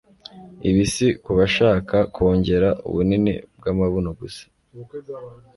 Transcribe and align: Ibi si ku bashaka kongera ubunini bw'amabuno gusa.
Ibi 0.69 0.83
si 0.93 1.07
ku 1.23 1.31
bashaka 1.37 1.95
kongera 2.15 2.69
ubunini 2.87 3.33
bw'amabuno 3.57 4.09
gusa. 4.19 4.43